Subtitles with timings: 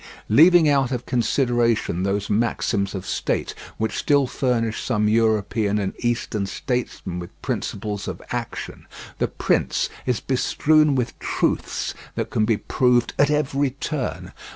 [0.29, 6.47] Leaving out of consideration those maxims of state which still furnish some European and eastern
[6.47, 8.87] statesmen with principles of action,
[9.19, 14.31] The Prince is bestrewn with truths that can be proved at every turn.